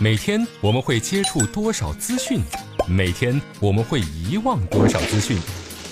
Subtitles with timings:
[0.00, 2.40] 每天我们会接触多少资讯？
[2.86, 5.36] 每天我们会遗忘多少资讯？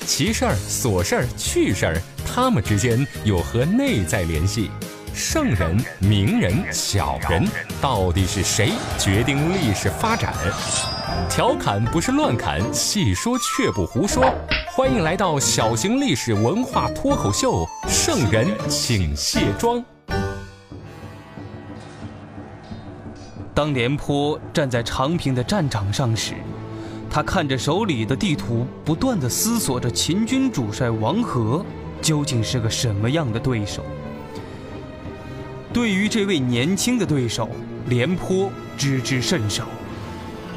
[0.07, 4.71] 奇事儿、琐事儿、趣事儿，他们之间有何内在联系？
[5.13, 7.49] 圣人、名人、小人，
[7.81, 10.33] 到底是谁决定历史发展？
[11.29, 14.33] 调侃不是乱侃，细说却不胡说。
[14.71, 19.85] 欢迎来到小型历史文化脱口秀，圣人请卸妆。
[23.57, 26.35] 当廉颇站在长平的战场上时，
[27.09, 31.65] 他看着手里的地图，不断的思索着秦军主帅王和
[32.03, 33.83] 究竟是个什么样的对手。
[35.73, 37.49] 对于这位年轻的对手，
[37.87, 39.65] 廉颇知之甚少，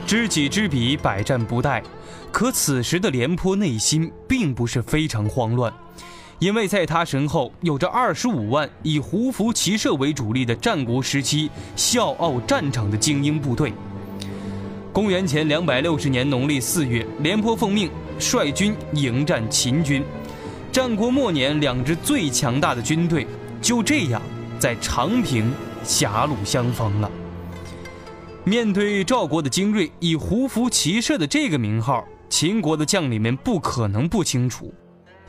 [0.05, 1.81] 知己知彼，百战不殆。
[2.33, 5.73] 可此时的廉颇内心并不是非常慌乱。
[6.39, 13.73] 因为在他身后有着二十五万以胡服骑射为主力的战国时期笑傲战场的精英部队。
[14.93, 20.01] 公元前两百六十年农历四月，廉颇奉命率军迎战秦军。
[20.71, 23.27] 战国末年，两支最强大的军队
[23.61, 24.21] 就这样
[24.57, 25.51] 在长平
[25.83, 27.11] 狭路相逢了。
[28.45, 34.73] 面对赵国的精锐以胡服骑射的这个名号，秦国的将领们不可能不清楚。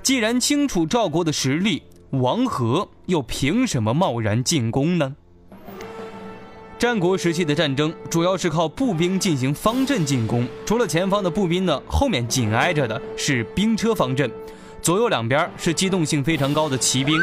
[0.03, 5.15] 既然清楚赵国的实力，王和又凭什么贸然进攻呢？
[6.79, 14.31] 战国时期的战争主要是靠步兵进行方阵进攻，除了前方的步兵呢，后面紧挨着的是兵车方阵，
[14.81, 17.21] 左右两边是机动性非常高的骑兵。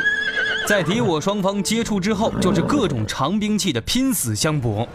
[0.68, 4.88] 在敌我双方接触之后，就是各种长兵器的拼死相搏。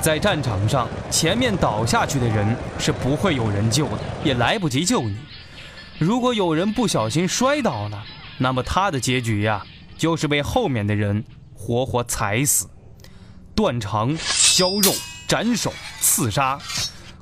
[0.00, 5.14] 在战场上，前面倒下去的人是不会有人救的，也来不及救你。
[5.98, 8.04] 如果有人不小心摔倒了，
[8.38, 12.68] 那么他的结局呀，就是被后面的人活活踩死，
[13.54, 14.92] 断肠、削肉、
[15.26, 16.58] 斩首、刺杀。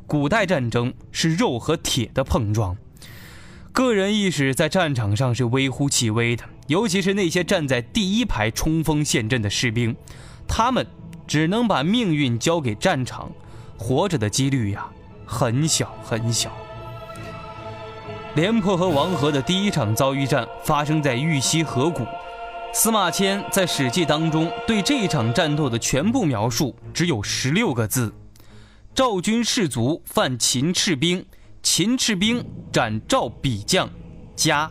[0.07, 2.77] 古代战争是肉和铁的碰撞，
[3.73, 9.97] 个人意识在战场上是微乎其微的，尤其是那些站在第一排冲锋陷阵的士兵，
[10.47, 10.87] 他们
[11.27, 13.33] 只能把命运交给战场，
[13.79, 14.87] 活着的几率呀，
[15.25, 16.53] 很小很小。
[18.37, 22.07] 廉颇和王和的第一场遭遇战发生在玉溪河谷。
[22.71, 28.13] 司马迁在《史记》当中对这一场战斗的全部描述只有十六个字：
[28.95, 31.25] 赵军士卒犯秦赤兵，
[31.63, 33.89] 秦赤兵斩赵比将，
[34.35, 34.71] 家。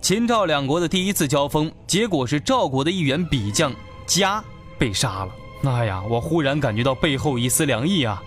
[0.00, 3.72] 秦赵两国的第一次交锋，结果是赵国的一员比将
[4.06, 4.42] 家
[4.76, 5.30] 被杀了。
[5.70, 8.20] 哎呀，我忽然感觉到背后一丝凉意啊！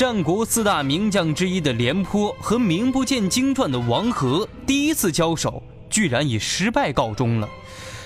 [0.00, 7.46] 战国四大名将之一的廉颇和名不见经传的王和第一次交手，居然以失败告终了。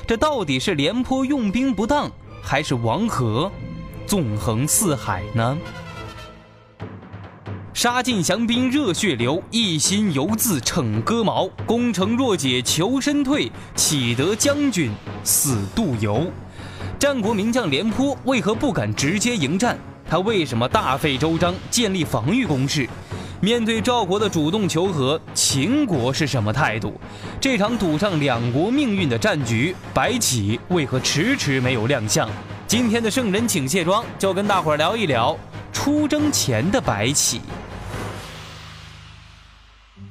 [0.04, 2.10] 这到底是廉颇用兵不当，
[2.43, 3.49] 还是王和
[4.09, 5.56] 纵横四海呢？
[7.72, 11.49] 杀尽降兵热血流，一心犹自逞戈矛。
[11.65, 14.91] 攻城若解求身退，岂得将军
[15.22, 16.27] 死度游？
[16.99, 19.78] 战国名将廉颇为何不敢直接迎战？
[20.09, 22.88] 他为什么大费周章建立防御工事？
[23.41, 26.98] 面对赵国的主动求和，秦国是什么态度？
[27.41, 32.28] 这场赌上两国命运的战局，白起为何迟迟没有亮相？
[32.66, 35.38] 今天的圣人请卸妆，就跟大伙儿聊一聊
[35.72, 37.41] 出征前的白起。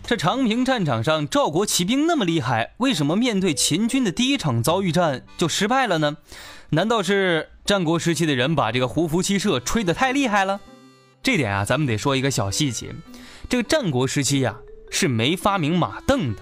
[0.06, 6.18] 这长平战场上，赵国骑兵那么厉害，为什么面对秦军的第一场遭遇战就失败了呢？
[6.72, 10.60] 难道是战国时期的人把这个胡服骑射吹得太厉害了？
[11.22, 12.94] 这点啊，咱们得说一个小细节。
[13.48, 14.58] 这个战国时期呀，
[14.90, 16.42] 是没发明马镫的。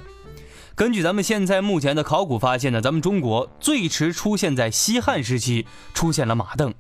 [0.74, 6.74] 根据咱们现在目前的考古发现呢，咱们中国最迟出现在西汉时期出现了马镫。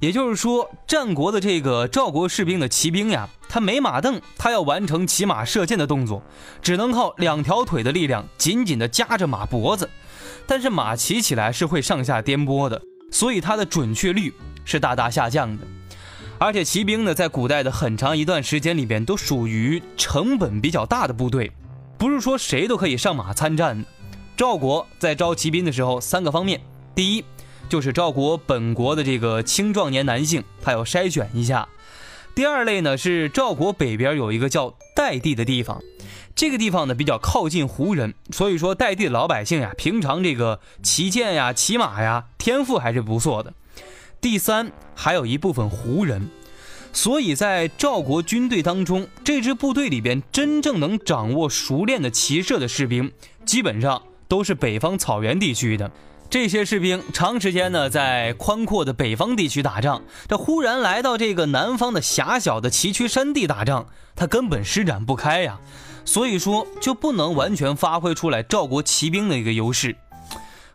[0.00, 6.22] 也就是说，战国的这个赵国士兵的骑兵呀，他没马镫，他要完成骑马射箭的动作，
[6.62, 9.90] 只能靠两条腿的力量紧紧地夹着马脖子。
[10.46, 12.80] 但是马骑起来是会上下颠簸的，
[13.10, 14.32] 所以它的准确率
[14.64, 15.64] 是大大下降的。
[16.38, 21.50] 而且骑兵呢，在古代的很长一段时间里边，都属于成本比较大的部队，
[21.96, 23.88] 不是说谁都可以上马参战的。
[24.36, 26.60] 赵国在招骑兵的时候，三个方面：
[26.94, 27.24] 第一，
[27.70, 31.66] 就是赵国本国的这个青壮年男性，他要筛选一下；
[32.34, 35.80] 第二类呢，是赵国北边有一个叫代地的地方。
[36.36, 43.54] 这个地方呢比较靠近胡人，所以说代地的老百姓呀，平常这个骑剑呀、骑马呀，天赋还是不错的。
[44.20, 46.28] 第三，还有一部分胡人，
[46.92, 53.10] 所以在赵国军队当中，这支部队里边真正能掌握熟练的骑射的士兵，
[53.46, 55.90] 基本上都是北方草原地区的。
[56.28, 65.58] 这些士兵长时间呢在宽阔的北方地区打仗，这忽然来到这个南方的狭小的崎岖山地打仗，他根本施展不开呀。
[66.06, 69.94] 所以说就不能完全发挥出来赵国骑兵的一个优势。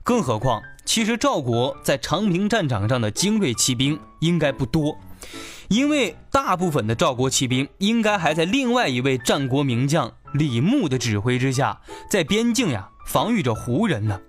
[0.04, 4.98] 更何况，其实赵国在长平战场上的精锐骑兵应该不多，
[5.69, 14.19] 因为大部分的赵国骑兵应该还在另外一位战国名将李牧的指挥之下，在边境呀防御着胡人呢。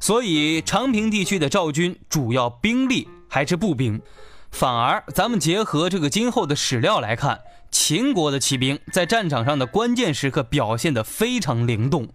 [0.00, 4.00] 所以，长平地区的赵军主要兵力还是步兵，
[4.50, 7.40] 反而咱们结合这个今后的史料来看，
[7.72, 12.06] 秦国的骑兵在战场上的关键时刻表现得非常灵动。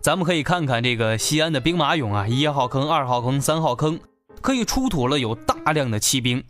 [0.00, 3.98] 咱们可以看看这个西安的兵马俑啊，一号坑、二号坑、三号坑，
[4.40, 6.44] 可以出土了有大量的骑兵。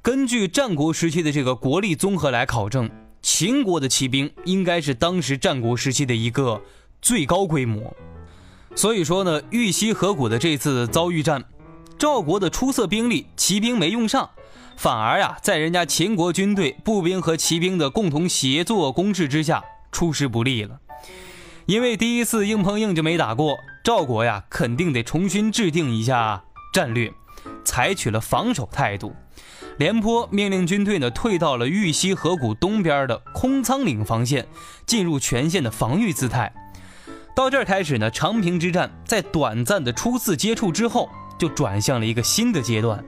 [0.00, 2.88] 根据战国时期的这个国力综合来考证，
[3.20, 6.62] 秦国的骑兵应该是当时战国时期的一个
[7.02, 7.94] 最高规模。
[8.76, 11.44] 所以说呢，玉溪河谷的这次遭遇战，
[11.98, 14.30] 赵国的出色兵力骑兵没用上，
[14.80, 19.62] 反而呀，在人家秦国军队步兵和骑兵的共同协作攻势之下，
[19.92, 20.80] 出师不利了。
[21.66, 26.42] 因为第一次硬碰硬就没打过，赵国呀，肯定得重新制定一下
[26.72, 27.12] 战略，
[27.62, 29.14] 采取了防守态度。
[29.76, 34.48] 廉颇命令军队呢退到了玉溪河谷东边的空仓岭防线，
[34.86, 36.50] 进入全线的防御姿态。
[37.36, 43.04] 到这儿开始呢，长平之战在短暂的初次接触之后，就转向了一个新的阶段。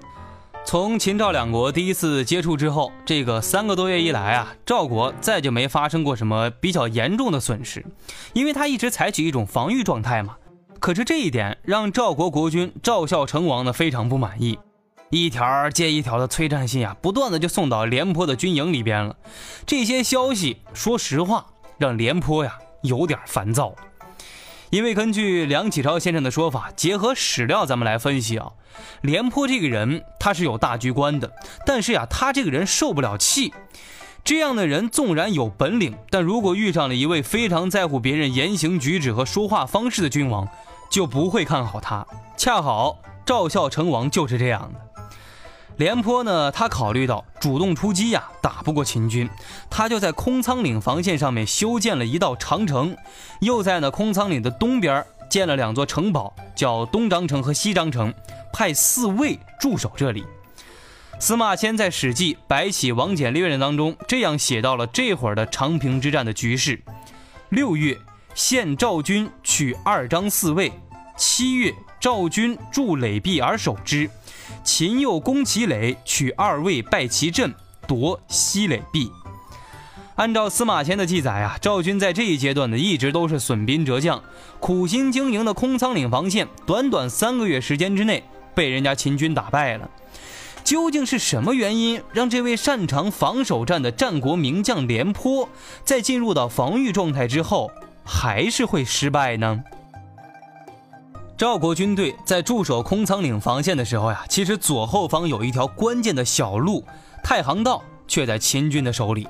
[0.65, 7.85] 从秦赵两国第一次接触之后，这个三个多月以来啊，赵国再就没发生过什么比较严重的损失，
[8.33, 10.37] 因为他一直采取一种防御状态嘛。
[10.81, 14.59] 可是这一点让赵国国君赵孝成王呢非常不满意，
[15.11, 19.17] 一条接一条的催战信啊，不断的就送到廉颇的军营里边了。
[19.67, 21.45] 这些消息，说实话，
[21.77, 23.75] 让廉颇呀有点烦躁。
[24.73, 28.53] 因为根据梁启超先生的说法，结合史料，咱们来分析啊，
[29.03, 31.31] 廉颇这个人他是有大局观的，
[31.67, 33.53] 但是呀，他这个人受不了气。
[34.25, 40.49] 这样的人纵然有本领，但如果遇上了一位非常在乎别人言行举止和说话方式的君王，
[40.91, 42.07] 就不会看好他。
[42.39, 44.92] 恰好赵孝成王就是这样的。
[45.83, 49.29] 廉颇呢，他考虑到主动出击呀，打不过秦军，
[49.69, 52.97] 他就在空仓岭防线上面修建了一道长城，
[53.41, 58.15] 又在那空仓岭的东边建了两座城堡，叫东张城和西张城，
[58.53, 60.25] 派四卫驻守这里。
[61.19, 66.81] 司马迁在《史记·白起王翦列传》当中这样写到了这会儿的长平之战的局势：
[67.49, 67.99] 六月，
[68.37, 70.71] 献赵军取二张四卫；
[71.17, 74.09] 七月，赵军筑垒壁而守之。
[74.65, 77.53] 秦又攻其垒，取二卫，败其阵，
[77.87, 79.11] 夺西垒壁。
[80.17, 84.23] 按照司马迁的记载啊，赵军在这一阶段呢，一直都是损兵折将，
[84.61, 88.23] 苦心经营的空仓岭防线，短短三个月时间之内
[88.55, 89.91] 被人家秦军打败了。
[90.63, 95.49] 究竟是什么原因，让这位擅长防守战的战国名将廉颇，
[95.83, 97.71] 在进入到防御状态之后，
[98.05, 99.65] 还是会失败呢？
[101.43, 106.85] 赵国军队在驻守空仓岭防线的时候呀，其实左后方有一条关键的小路——
[107.21, 109.27] 太行道，却在秦军的手里。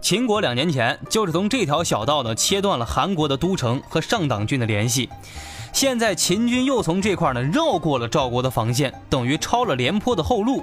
[0.00, 5.08] 秦国两年前就是从这条小道呢，切断了韩国的都城和上党郡的联系。
[5.72, 10.62] 现在秦军又从这块呢绕过了赵国的防线，等于抄了廉颇的后路。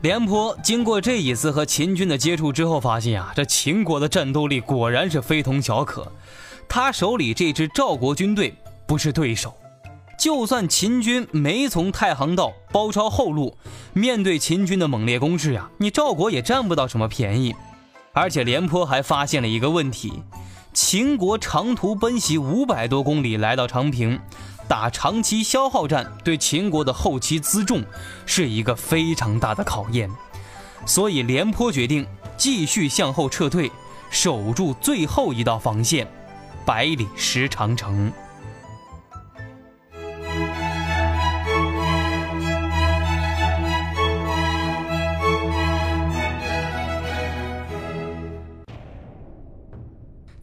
[0.00, 6.12] 廉颇经过这一次和秦军的接触之后，发现啊，这秦国的战斗力果然是非同小可。
[6.68, 8.54] 他手里这支赵国军队。
[8.86, 9.54] 不是对手，
[10.18, 13.56] 就算秦军没从太行道包抄后路，
[13.92, 17.54] 面对秦军的猛烈攻势呀，你赵国也占不到什么便宜。
[18.12, 20.22] 而且廉颇还发现了一个问题：
[20.72, 24.18] 秦国长途奔袭五百多公里来到长平，
[24.68, 27.82] 打长期消耗战，对秦国的后期辎重
[28.24, 30.08] 是一个非常大的考验。
[30.86, 33.70] 所以廉颇决定继续向后撤退，
[34.08, 36.06] 守住最后一道防线——
[36.64, 38.10] 百里石长城。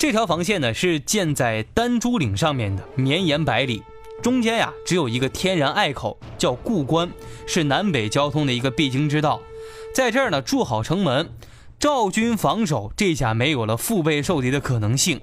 [0.03, 3.81] 这条防线呢是建在丹朱岭上面的，绵延百里，
[4.21, 7.09] 中间呀只有一个天然隘口，叫固关，
[7.47, 9.39] 是南北交通的一个必经之道。
[9.95, 11.29] 在这儿呢筑好城门，
[11.79, 15.21] 赵军防守这下没有了腹背受敌的可能性。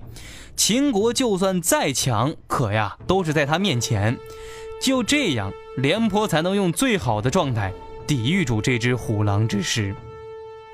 [0.56, 4.16] 秦国就算再强，可呀都是在他面前。
[4.80, 7.70] 就这样，廉颇才能用最好的状态
[8.06, 9.94] 抵御住这只虎狼之师。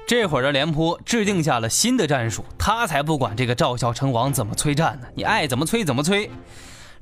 [0.06, 5.08] 这会儿的廉颇制定下了新的战术，他才不管这个赵孝成王怎么催战呢？
[5.16, 6.30] 你爱怎么催怎么催。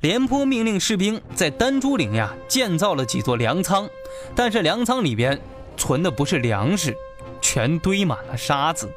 [0.01, 3.87] 廉颇命令士兵在丹朱岭呀建造了几座粮仓，
[4.33, 5.39] 但是粮仓里边
[5.77, 6.95] 存的不是粮食，
[7.39, 8.89] 全堆满了沙子。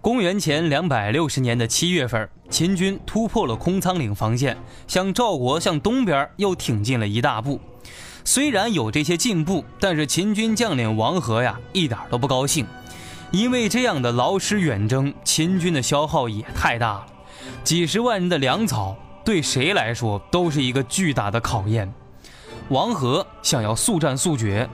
[0.00, 4.56] 公元前两百六十年的七月份，秦军突破了空仓岭防线，
[4.88, 7.60] 向赵国向东边又挺进了一大步。
[8.24, 12.66] 虽然有这些进步，但是秦军将领王和呀一点都不高兴，
[13.30, 17.06] 因为这样的劳师远征，秦军的消耗也太大了。
[17.62, 21.92] 几十万人的粮草对谁来说都是一个巨大的考验。
[22.70, 24.68] 王和想要速战速决。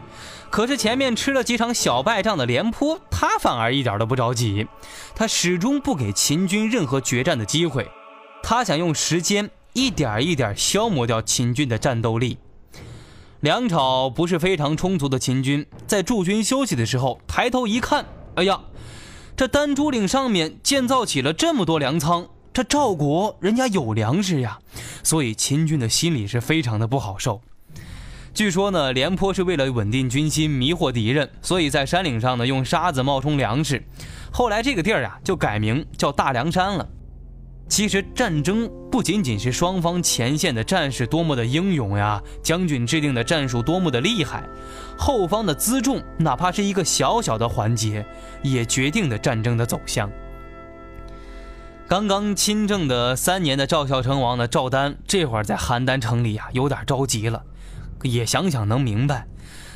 [0.48, 4.66] 可是前面吃了几场小败仗的廉颇，他反而一点都不着急，
[5.14, 7.88] 他始终不给秦军任何决战的机会，
[8.42, 12.38] 他想用时间一点一点消磨掉秦军的战斗力。
[13.40, 18.04] 粮草不是非常充足的秦军，在驻军休息的时候，抬头一看，
[18.34, 18.60] 哎呀，
[19.34, 24.58] 这丹朱岭上面建造起了这么多粮仓，这赵国人家有粮食呀，
[25.02, 27.40] 所以秦军的心里是非常的不好受。
[28.34, 33.82] 据说呢，廉颇是为了稳定军心、迷惑敌人，所以在山岭上呢用沙子冒充粮食。
[34.30, 36.86] 后来这个地儿啊就改名叫大凉山了。
[37.70, 44.42] 其实战争不仅仅是双方前线的战士多么的英勇呀，将军制定的战术多么的厉害，
[44.98, 48.04] 后方的辎重哪怕是一个小小的环节，
[48.42, 50.10] 也决定了战争的走向。
[51.86, 57.40] 刚刚亲政的三年的赵孝成王的赵丹，这会儿在邯郸城里啊有点着急了。
[58.02, 59.28] 也想想能明白，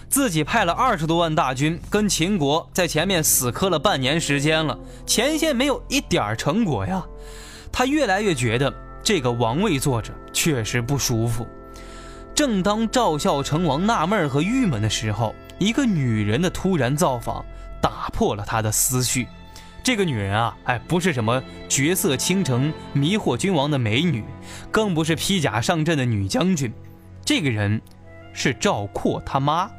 [0.09, 7.05] 自己派了二十多万大军跟秦国在前面死磕了半年时间了，前线没有一点成果呀。
[7.75, 11.45] 他越来越觉得这个王位坐着确实不舒服。
[12.33, 17.45] 正当赵孝成王纳闷和郁闷的时候，一个女人的突然造访
[17.83, 19.27] 打破了他的思绪。
[19.83, 24.23] 这个女人啊，哎，不是什么绝色倾城迷惑君王的美女，
[24.71, 26.73] 更不是披甲上阵的女将军。
[27.25, 27.83] 这个人。
[28.37, 29.71] 是赵括他妈。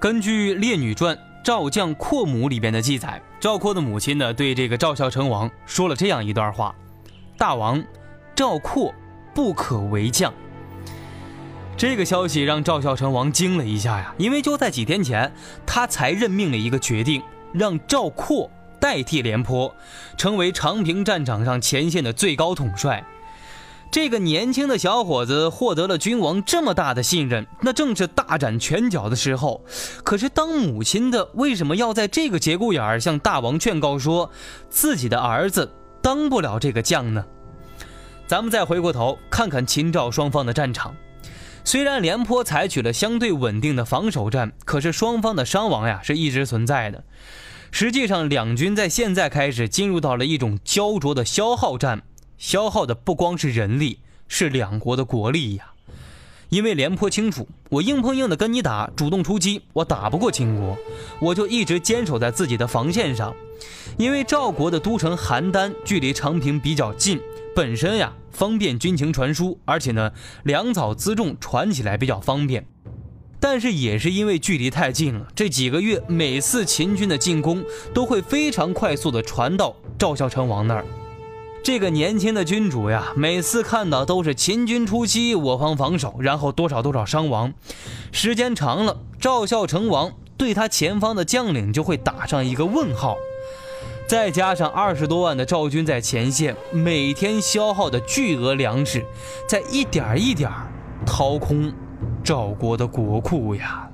[0.00, 6.72] 根据《列女传·赵将括母》里边的记载，赵括的母亲呢对这个赵孝成王说了这样一段话
[7.42, 7.82] ：“大王，
[8.36, 8.94] 赵括
[9.34, 10.32] 不可为将。”
[11.76, 15.32] 这个消息让赵孝成王惊了一下呀，因为就在几天前，
[15.66, 17.20] 他才任命了一个决定，
[17.52, 19.74] 让赵括代替廉颇，
[20.16, 23.04] 成为长平战场上前线的最高统帅。
[23.90, 29.64] 这个年轻的小伙子获得了君王这么大的信任，那正是大展拳脚的时候。
[30.04, 34.30] 可是当母亲的为什么要在这个节骨眼儿向大王劝告，说
[34.70, 35.68] 自己的儿子
[36.00, 37.24] 当不了这个将呢？
[38.32, 40.96] 咱们再回过头看看秦赵双方的战场，
[41.64, 47.04] 虽然廉颇采取了相对稳定的防守战，可是双方的伤亡呀是一直存在的。
[47.72, 52.04] 实际上，两军在现在开始进入到了一种焦灼的消耗战。
[52.38, 53.98] 消耗的不光是人力，
[54.28, 55.72] 是两国的国力呀。
[56.48, 60.78] 因为廉颇清楚，我硬碰硬的跟你打，主动出击，我打不过秦国，
[61.20, 63.34] 我就一直坚守在自己的防线上。
[63.98, 67.20] 因为赵国的都城邯郸距离长平比较近，
[67.54, 70.12] 本身呀方便军情传输，而且呢
[70.44, 72.66] 粮草辎重传起来比较方便。
[73.38, 80.84] 但是也是因为距离太近了，这几个月每次秦军的进攻都会非常快速的传到赵孝成王那儿。
[81.64, 87.52] 这个年轻的君主呀，每次看到都是秦军出击，我方防守，然后多少多少伤亡。
[88.12, 93.16] 时间长了，赵孝成王对他前方的将领就会打上一个问号。
[94.08, 99.04] 再加上二十多万的赵军在前线，每天消耗的巨额粮食，
[99.48, 100.50] 在一点一点
[101.06, 101.72] 掏空
[102.22, 103.88] 赵国的国库呀。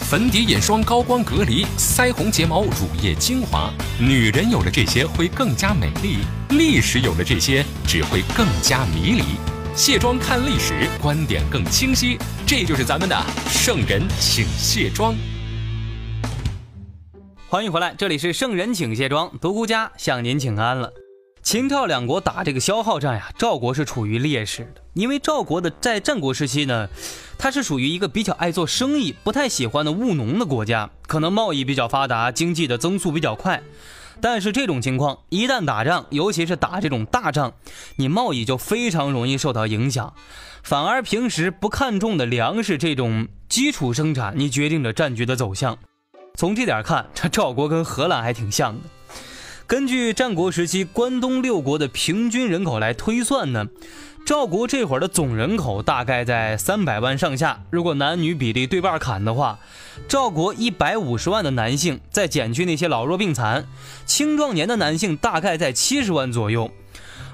[0.00, 3.70] 粉底、眼霜、高光、隔离、腮红、睫毛、乳液、精华，
[4.00, 6.20] 女人有了这些会更加美丽；
[6.56, 9.22] 历史有了这些只会更加迷离。
[9.76, 12.16] 卸妆看历史，观点更清晰。
[12.46, 13.14] 这就是咱们的
[13.50, 15.14] 圣人请卸妆。
[17.50, 20.92] 欢迎回来，这里是圣人请卸妆，独孤家向您请安了。
[21.42, 26.90] 秦赵两国打这个消耗战呀，赵国是处于劣势的，因为赵国的在战国时期呢，
[27.38, 33.62] 它是属于一个比较爱做生意、不太喜欢的务农的国家，可能贸易比较发达，经济的增速比较快。
[34.20, 37.54] 但是这种情况一旦打仗，尤其是打这种大仗，
[37.96, 40.12] 你贸易就非常容易受到影响，
[40.62, 45.78] 反而平时不看重的粮食这种基础生产，你决定着战局的走向。
[46.38, 48.82] 从这点看，这赵国跟荷兰还挺像的。
[49.66, 53.66] 根据战国时期关东六国的平均人口来推算呢，
[54.24, 57.64] 赵国这会儿的总人口大概在三百万上下。
[57.70, 59.58] 如果男女比例对半砍的话，
[60.06, 63.66] 赵国一百五十万的男性，再减去那些老弱病残，
[64.06, 66.70] 青壮年的男性大概在七十万左右。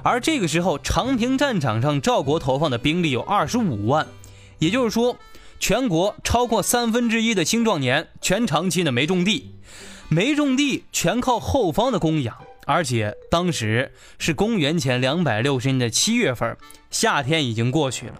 [0.02, 4.06] 而这个时候，长平战场上赵国投放的兵力有二十五万，
[4.58, 5.18] 也就是说，
[5.66, 9.54] 全国超过三分之一的青壮年全长期呢没种地，
[10.10, 12.36] 没种地全靠后方的供养。
[12.66, 16.54] 而且当时是公元前两百六十年的七月份，
[16.90, 18.12] 夏天已经过去了，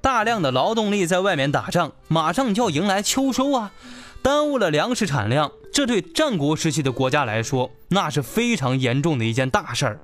[0.00, 3.72] 大量的劳动力在外面打仗，马上就要迎来秋收啊，
[4.22, 10.00] 耽误了粮食产量，这对战国时期的国家来说，那是非常严重的一件大事儿。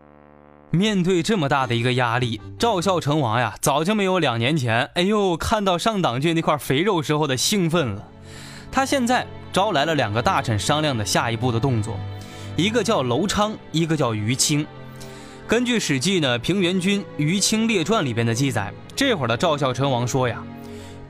[0.75, 8.09] 面对这么大的一个压力，赵孝成王呀，早就没有两年前，哎呦，看到上党郡那块肥肉时候的兴奋了。
[8.71, 11.95] 他现在招来了两个大臣商量的下一步的动作。
[12.57, 14.67] 一个叫楼昌，一个叫于清。
[15.47, 20.43] 根据《史记》呢《平原君于清列传》里边的记载，这会儿的赵孝成王说呀：“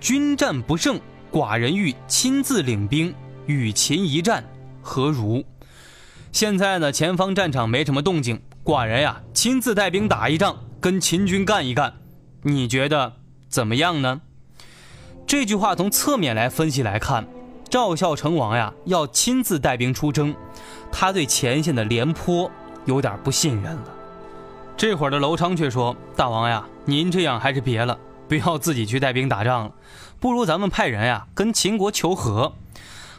[0.00, 1.00] 军战不胜，
[1.31, 3.14] 寡人欲亲自领兵
[3.47, 4.45] 与秦一战，
[4.83, 5.45] 何如？”
[6.33, 11.95] 现在呢，前方战场没什么动静，寡人呀亲自带兵打一仗，跟秦军干一干，
[12.42, 13.14] 你觉得
[13.49, 14.21] 怎么样呢？
[15.26, 17.26] 这句话从侧面来分析来看。
[17.69, 20.37] 赵孝成王呀，要亲自带兵出征，
[20.92, 22.49] 他对前线的廉颇
[22.85, 23.88] 有点不信任了。
[24.76, 29.73] 这会儿的楼昌却说：“大王呀，您这样还是别了，不要自己去带兵打仗了，
[30.21, 32.52] 不如咱们派人呀跟秦国求和。”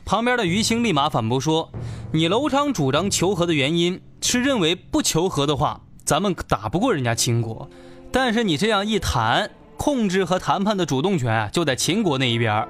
[0.05, 1.71] 旁边的于兴立马反驳说
[2.13, 7.69] ：“你楼昌主张求和的原因是认为不求和的话，咱们打不过人家秦国。
[8.11, 12.65] 但是你这样一谈，控制和谈判的主动权啊就在秦国那一边。”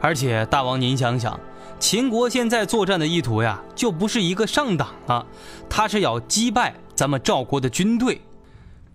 [0.00, 1.38] 而且大王，您想想，
[1.78, 5.26] 秦国现在作战的意图呀，就不是一个上党啊，
[5.68, 8.20] 他是要击败咱们赵国的军队。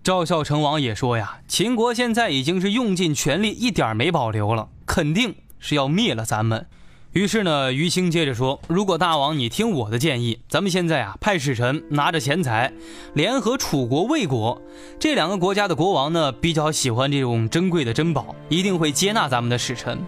[0.02, 6.66] 赵孝成王也说呀，秦国现在已经是用尽全力，一点没保留了，肯定是要灭了咱们。
[7.12, 12.72] 于是呢，于兴接着说：“如果大王你听我的建议，咱们现在啊派使臣拿着钱财，
[13.14, 14.62] 联合楚国、魏国
[15.00, 19.98] 这两个国家的国王呢，比较喜欢这种珍贵的珍宝，一定会接纳咱们的使臣。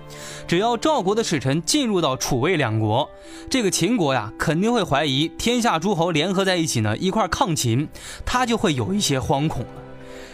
[0.47, 3.11] 只要赵国的使臣进入到楚魏两国，
[3.51, 7.89] 这个秦国呀肯定会怀疑天下诸侯联合在一起呢一块抗秦，
[8.25, 9.83] 他就会有一些惶恐了。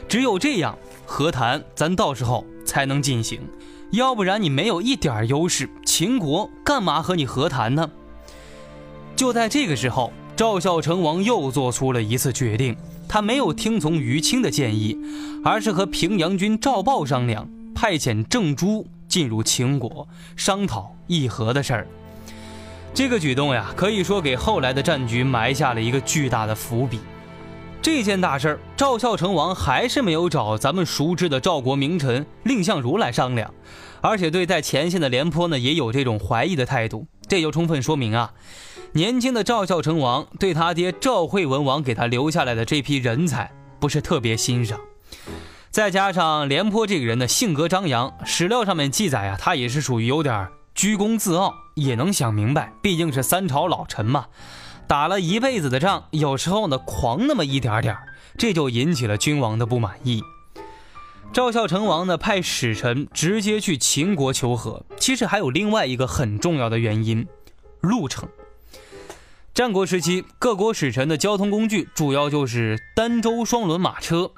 [0.06, 3.40] 只有这样，和谈咱到时候才能进行。”
[3.92, 5.66] 要不然你没有一点优势，
[5.98, 7.90] 秦国干嘛和你和谈呢？
[9.16, 12.76] 就在这个时候，赵孝成王又做出了一次决定，
[13.08, 14.96] 他没有听从于清的建议，
[15.44, 20.06] 而是和平阳君赵豹商量，派遣郑朱进入秦国，
[20.36, 21.86] 商讨议和的事儿。
[22.94, 27.00] 这个举动呀，可以说给后来的战局埋下了一个巨大的伏笔。
[27.82, 33.52] 这件大事儿，赵孝成王还是没有找咱们熟知的赵国名臣蔺相如来商量，
[34.00, 37.06] 而且对在前线的廉颇呢，也有这种怀疑的态度。
[37.26, 38.32] 这就充分说明啊，
[38.92, 44.80] 年轻的赵孝成王对他爹赵惠文王给他留下来的这批人才不是特别欣赏。
[45.70, 54.26] 再加上廉颇这个人的性格张扬，史料上面记载啊，他也是属于有点居功自傲，也能想明白，毕竟是三朝老臣嘛。
[54.86, 57.94] 打了一辈子的仗，有时候呢狂那么一点点
[58.38, 60.22] 这就引起了君王的不满意。
[61.30, 67.26] 赵孝成王呢派使臣直接去秦国求和，其实还有另外一个很重要的原因，
[67.80, 68.28] 路程。
[69.54, 74.32] 战国时期，各国使臣的交通工具主要就是单舟双轮马车，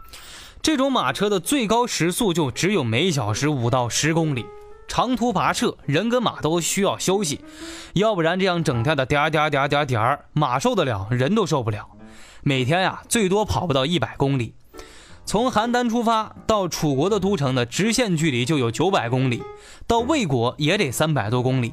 [0.61, 4.45] 这种马车的最高时速就只有每小时五到十公里。
[4.89, 7.41] 长途跋涉，人跟马都需要休息，
[7.95, 11.89] 要不然这样整天的颠颠颠颠颠马受得了，人都受不了。
[12.43, 14.55] 每天呀，最多跑不到一百公里。
[15.25, 19.43] 从邯郸出发到楚国的都城的直线距离就有九百公里，
[19.87, 21.73] 到魏国也得三百多公里。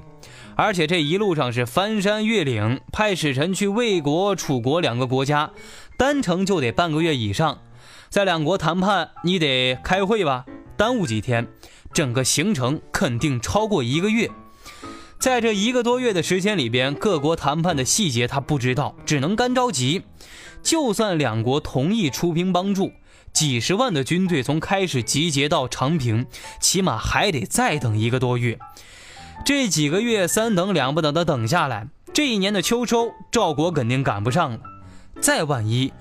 [0.55, 5.51] 而且这一路上是翻山越岭，派使臣去魏国、楚国两个国家，
[5.97, 7.60] 单程就得半个月以上。
[8.10, 11.47] 在两国谈判，你得开会吧，耽误几天。
[11.93, 14.29] 整个行程肯定超过一个月，
[15.19, 20.03] 在这一个多月的时间里边，各国谈判的细节他不知道，只能干着急。
[20.62, 22.91] 就算两国同意出兵帮助，
[23.38, 26.26] 几十万的军队从开始集结到长平，
[26.60, 28.58] 起码还得再等一个多月。
[29.45, 34.62] 这几个月三等两不等的等下来，这一年的秋收，赵国肯定赶不上了。
[35.21, 35.93] 再万一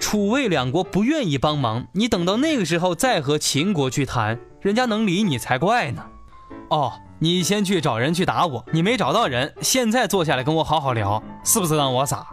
[0.00, 4.40] 楚魏两国不愿意帮忙，你等到那个时候再和秦国去谈。
[4.62, 6.06] 人家能理你才怪呢！
[6.70, 12.28] 哦，你先去找人去打我，你没找到人，现在坐下来跟我好好聊，是不是让我傻？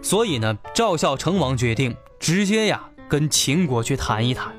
[0.00, 4.54] 所以呢，赵孝成王决定直接呀跟秦国去谈一谈。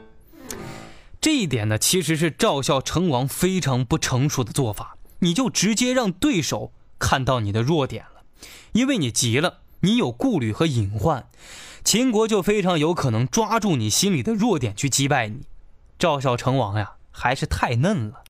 [1.22, 8.22] 这一点呢，其实是赵孝成王非常不成熟的做法，你就直接让对手看到你的弱点了，
[8.72, 11.28] 因为你急了，你有顾虑和隐患，
[11.84, 15.42] 秦国就非常有可能抓住你心里的弱点去击败你。
[15.98, 18.24] 赵孝成王呀，还是太嫩了。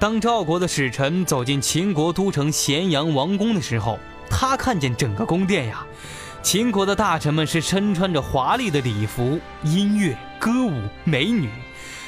[0.00, 5.86] 当赵国的使臣走进秦国都城咸阳王宫的时候，他看见整个宫殿呀，
[6.42, 10.72] 秦国的大臣们是身穿着华丽的礼服，音乐、歌舞、
[11.04, 11.50] 美女，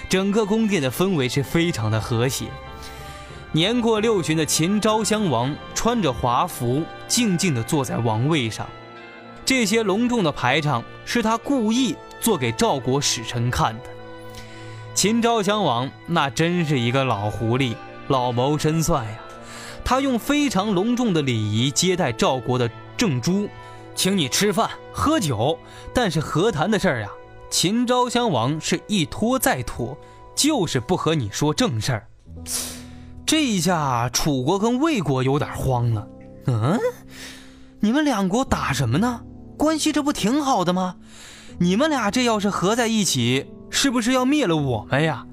[0.08, 2.46] 整个宫殿的氛围是非常的和谐。
[3.52, 8.66] 年过六旬的秦昭襄王穿着华服，静静地坐在王位上。
[9.44, 13.84] 这些隆重的排场是他故意做给赵国使臣看的。
[14.94, 17.74] 秦昭襄王那真是一个老狐狸，
[18.08, 19.18] 老谋深算呀！
[19.84, 23.48] 他用非常隆重的礼仪接待赵国的郑朱，
[23.94, 25.58] 请你吃饭喝酒，
[25.94, 27.08] 但是和谈的事儿呀，
[27.50, 29.96] 秦昭襄王是一拖再拖，
[30.34, 32.08] 就是不和你说正事儿。
[33.26, 36.06] 这一下，楚国跟魏国有点慌了。
[36.46, 36.78] 嗯，
[37.80, 39.22] 你们两国打什么呢？
[39.56, 40.96] 关系这不挺好的吗？
[41.58, 43.46] 你们俩这要是合在一起。
[43.74, 45.26] 是不是要灭了我们呀？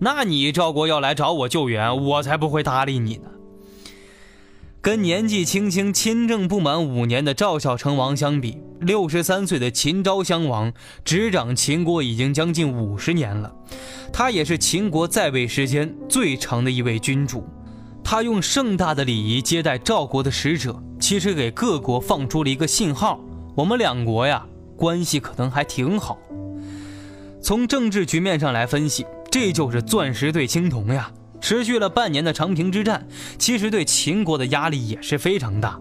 [0.00, 3.30] 那你赵国要来找我救援，我才不会搭理你呢。
[4.86, 10.72] 跟年纪轻轻、亲政不满五年的赵孝成王相比，六十三岁的秦昭襄王
[11.04, 13.52] 执掌秦国已经将近五十年了。
[14.12, 17.44] 他也是秦国在位时间最长的一位君主。
[18.04, 23.18] 他用盛大的礼仪接待赵国的使者，其实给各国放出了一个信号：
[23.56, 24.46] 我们两国呀，
[24.76, 26.16] 关系可能还挺好。
[27.42, 31.10] 从政治局面上来分析，这就是钻石对青铜呀。
[31.48, 33.06] 持续了半年的长平之战，
[33.38, 35.78] 其实对秦国的压力也是非常大。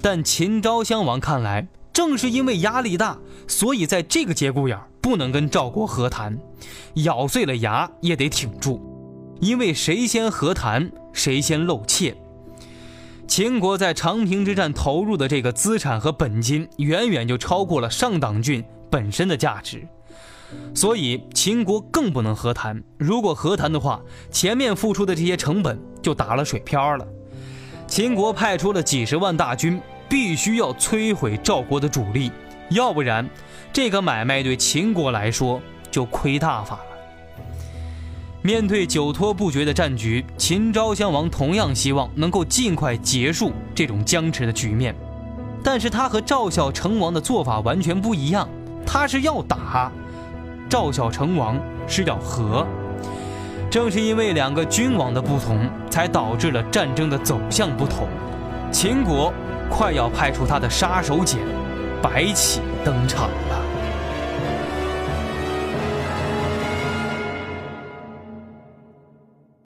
[0.00, 6.38] 但秦昭襄王看来，正是因为压力大，所以在这个节骨眼不能跟赵国和谈，
[6.94, 8.80] 咬碎了牙也得挺住，
[9.42, 12.16] 因为谁先和谈，谁先露怯。
[13.28, 19.86] 秦国在长平之战投入的这个资产和本金，远远就超过了上党郡本身的价值。
[20.74, 22.82] 所以秦国更不能和谈。
[22.98, 27.06] 如果和谈的话，前面付出的这些成本就打了水漂了。
[27.86, 32.32] 秦国派出了几十万大军，必须要摧毁赵国的主力，
[32.70, 33.28] 要不然
[33.72, 36.82] 这个买卖对秦国来说就亏大发了。
[38.42, 44.94] 面对久拖不决的战局，秦昭襄王同样希望能够尽快结束这种僵持的局面，
[45.62, 48.48] 但是他和赵孝成王的做法完全不一样，
[48.84, 49.90] 他是要打。
[50.74, 51.56] 赵孝成王
[51.86, 52.66] 是要和，
[53.70, 58.08] 正是因为两个君王的不同，才导致了战争的走向不同。
[58.72, 59.32] 秦国
[59.70, 61.38] 快要派出他的杀手锏
[62.02, 63.73] 白起登场了。